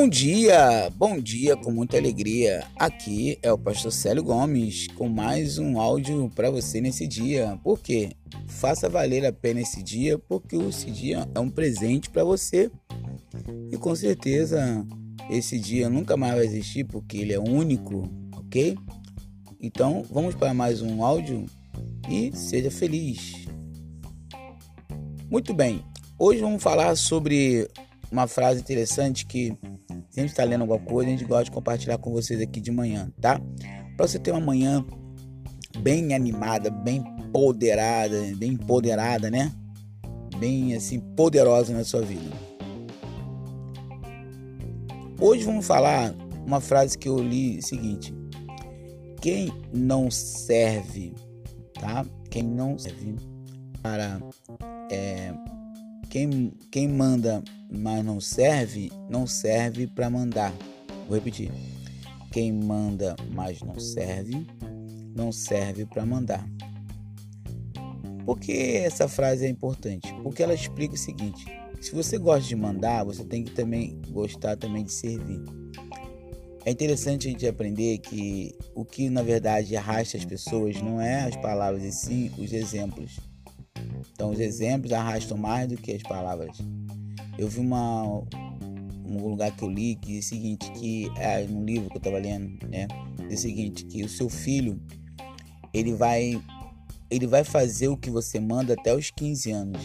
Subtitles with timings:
[0.00, 2.66] Bom dia, bom dia com muita alegria.
[2.74, 7.60] Aqui é o pastor Célio Gomes com mais um áudio para você nesse dia.
[7.62, 8.12] Por quê?
[8.48, 12.70] Faça valer a pena esse dia, porque esse dia é um presente para você.
[13.70, 14.86] E com certeza
[15.28, 18.78] esse dia nunca mais vai existir porque ele é único, ok?
[19.60, 21.44] Então vamos para mais um áudio
[22.08, 23.34] e seja feliz.
[25.30, 25.84] Muito bem,
[26.18, 27.68] hoje vamos falar sobre
[28.10, 29.56] uma frase interessante que
[30.10, 32.60] se a gente está lendo alguma coisa, a gente gosta de compartilhar com vocês aqui
[32.60, 33.40] de manhã, tá?
[33.96, 34.84] Para você ter uma manhã
[35.78, 39.52] bem animada, bem empoderada, bem empoderada, né?
[40.38, 42.28] Bem assim, poderosa na sua vida.
[45.20, 46.14] Hoje vamos falar
[46.44, 48.12] uma frase que eu li seguinte:
[49.20, 51.14] quem não serve,
[51.74, 52.04] tá?
[52.30, 53.14] Quem não serve
[53.80, 54.20] para
[54.90, 55.32] é,
[56.08, 60.52] quem, quem manda, mas não serve, não serve para mandar.
[61.06, 61.50] Vou repetir.
[62.32, 64.46] Quem manda, mas não serve,
[65.14, 66.46] não serve para mandar.
[68.24, 70.12] Por que essa frase é importante?
[70.22, 71.44] Porque ela explica o seguinte:
[71.80, 75.42] se você gosta de mandar, você tem que também gostar também de servir.
[76.64, 81.22] É interessante a gente aprender que o que na verdade arrasta as pessoas não é
[81.24, 83.18] as palavras e sim os exemplos.
[84.12, 86.58] Então, os exemplos arrastam mais do que as palavras.
[87.40, 91.64] Eu vi uma, um lugar que eu li que diz o seguinte, que é um
[91.64, 92.86] livro que eu estava lendo, né?
[93.30, 94.78] Diz o seguinte, que o seu filho
[95.72, 96.38] ele vai
[97.10, 99.80] ele vai fazer o que você manda até os 15 anos.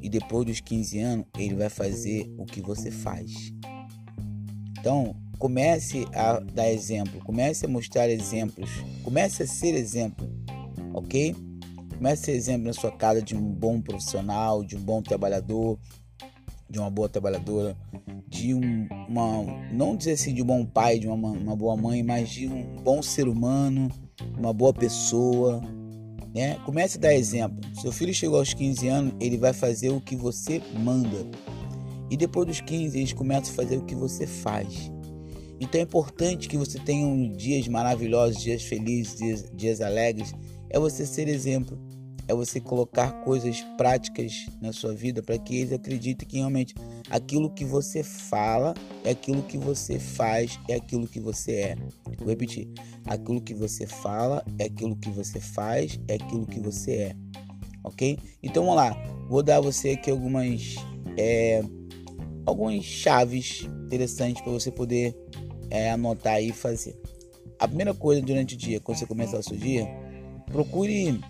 [0.00, 3.52] E depois dos 15 anos, ele vai fazer o que você faz.
[4.78, 8.70] Então, comece a dar exemplo, comece a mostrar exemplos,
[9.02, 10.24] comece a ser exemplo,
[10.94, 11.34] ok?
[11.96, 15.76] Comece a ser exemplo na sua casa de um bom profissional, de um bom trabalhador,
[16.70, 17.76] de uma boa trabalhadora,
[18.28, 22.02] de um, uma, não dizer assim de um bom pai, de uma, uma boa mãe,
[22.02, 23.90] mas de um bom ser humano,
[24.38, 25.60] uma boa pessoa,
[26.32, 26.58] né?
[26.64, 27.58] Comece a dar exemplo.
[27.80, 31.26] Seu filho chegou aos 15 anos, ele vai fazer o que você manda.
[32.08, 34.92] E depois dos 15, eles começam a fazer o que você faz.
[35.58, 40.32] Então é importante que você tenha dias maravilhosos, dias felizes, dias, dias alegres.
[40.70, 41.76] É você ser exemplo
[42.30, 46.74] é você colocar coisas práticas na sua vida para que eles acreditem que realmente
[47.10, 48.72] aquilo que você fala
[49.04, 51.76] é aquilo que você faz, é aquilo que você é.
[52.18, 52.68] Vou repetir:
[53.04, 57.16] aquilo que você fala é aquilo que você faz, é aquilo que você é.
[57.82, 58.16] Ok?
[58.42, 58.96] Então vamos lá,
[59.28, 60.76] vou dar a você aqui algumas,
[61.16, 61.62] é,
[62.46, 65.16] algumas chaves interessantes para você poder
[65.68, 66.96] é, anotar e fazer.
[67.58, 69.88] A primeira coisa durante o dia, quando você começar o seu dia,
[70.46, 71.20] procure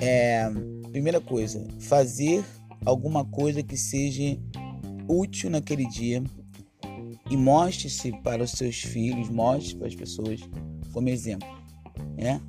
[0.00, 0.48] é,
[0.90, 2.44] primeira coisa, fazer
[2.84, 4.38] alguma coisa que seja
[5.08, 6.22] útil naquele dia
[7.30, 10.40] e mostre-se para os seus filhos, mostre para as pessoas
[10.92, 11.48] como exemplo,
[12.16, 12.40] né?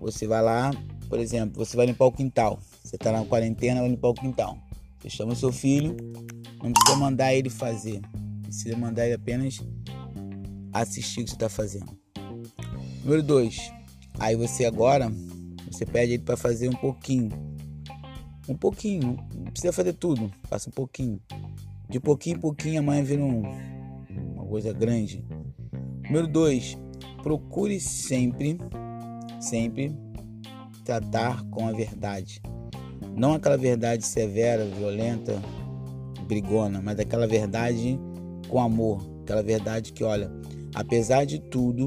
[0.00, 0.70] Você vai lá,
[1.08, 2.58] por exemplo, você vai limpar o quintal.
[2.82, 4.58] Você está na quarentena, vai limpar o quintal.
[4.98, 5.96] Você chama o seu filho,
[6.62, 8.00] não precisa mandar ele fazer,
[8.42, 9.60] precisa mandar ele apenas
[10.72, 11.96] assistir o que você está fazendo.
[13.04, 13.72] Número 2.
[14.18, 15.10] Aí você agora
[15.70, 17.30] você pede ele para fazer um pouquinho.
[18.48, 21.20] Um pouquinho, não precisa fazer tudo, faça um pouquinho.
[21.88, 23.42] De pouquinho em pouquinho amanhã vira um,
[24.34, 25.24] uma coisa grande.
[26.04, 26.78] Número 2,
[27.22, 28.58] procure sempre,
[29.40, 29.96] sempre
[30.84, 32.40] tratar com a verdade.
[33.16, 35.40] Não aquela verdade severa, violenta,
[36.26, 37.98] brigona, mas aquela verdade
[38.48, 40.30] com amor, aquela verdade que, olha,
[40.74, 41.86] apesar de tudo,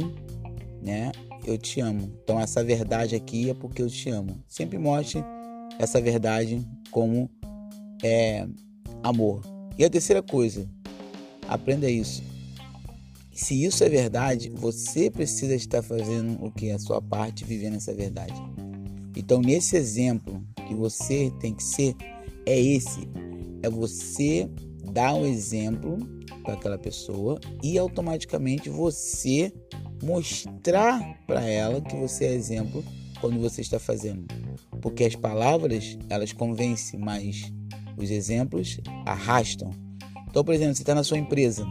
[0.82, 1.12] né,
[1.50, 2.12] eu te amo.
[2.24, 4.44] Então essa verdade aqui é porque eu te amo.
[4.48, 5.24] Sempre mostre
[5.80, 7.30] essa verdade como
[8.04, 8.48] é,
[9.04, 9.42] amor.
[9.78, 10.70] E a terceira coisa,
[11.48, 12.24] aprenda isso.
[13.34, 16.72] Se isso é verdade, você precisa estar fazendo o que?
[16.72, 18.34] A sua parte, vivendo essa verdade.
[19.16, 21.96] Então, nesse exemplo que você tem que ser,
[22.46, 23.10] é esse:
[23.62, 24.50] é você
[24.92, 25.98] dar um exemplo
[26.44, 29.52] para aquela pessoa e automaticamente você
[30.06, 32.84] mostrar para ela que você é exemplo
[33.20, 34.26] quando você está fazendo.
[34.82, 37.52] Porque as palavras, elas convencem, mas
[37.98, 39.72] os exemplos arrastam.
[40.30, 41.66] Então, por exemplo, você está na sua empresa,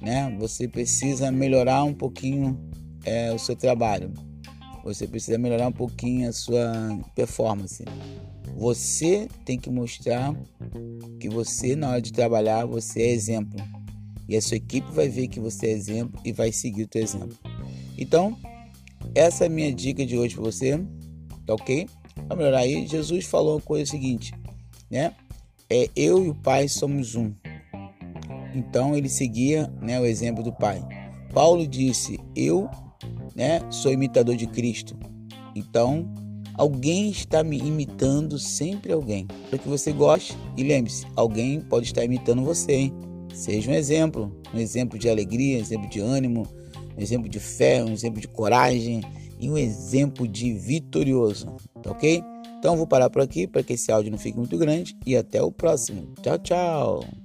[0.00, 0.36] né?
[0.38, 2.58] Você precisa melhorar um pouquinho
[3.04, 4.12] é, o seu trabalho.
[4.84, 7.82] Você precisa melhorar um pouquinho a sua performance.
[8.56, 10.34] Você tem que mostrar
[11.18, 13.58] que você, na hora de trabalhar, você é exemplo.
[14.28, 17.02] E a sua equipe vai ver que você é exemplo e vai seguir o teu
[17.02, 17.53] exemplo.
[17.98, 18.36] Então,
[19.14, 20.78] essa é a minha dica de hoje para você,
[21.46, 21.88] tá ok?
[22.26, 24.32] Para melhorar aí, Jesus falou a coisa seguinte,
[24.90, 25.14] né?
[25.68, 27.32] É eu e o Pai somos um.
[28.54, 30.80] Então ele seguia né, o exemplo do pai.
[31.32, 32.70] Paulo disse: Eu
[33.34, 34.96] né, sou imitador de Cristo.
[35.54, 36.08] Então
[36.54, 39.26] alguém está me imitando, sempre alguém.
[39.50, 42.72] Para que você goste e lembre-se: alguém pode estar imitando você.
[42.72, 42.94] Hein?
[43.34, 46.46] Seja um exemplo, um exemplo de alegria, um exemplo de ânimo,
[46.96, 49.02] um exemplo de fé, um exemplo de coragem
[49.38, 51.56] e um exemplo de vitorioso.
[51.82, 52.22] Tá ok?
[52.58, 55.42] Então vou parar por aqui para que esse áudio não fique muito grande e até
[55.42, 56.14] o próximo.
[56.22, 57.23] Tchau, tchau.